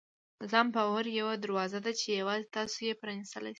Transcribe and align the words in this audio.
د 0.39 0.41
ځان 0.51 0.67
باور 0.75 1.05
یوه 1.19 1.33
دروازه 1.43 1.79
ده 1.85 1.91
چې 1.99 2.07
یوازې 2.19 2.47
تاسو 2.57 2.77
یې 2.87 2.99
پرانیستلی 3.01 3.49
شئ. 3.49 3.49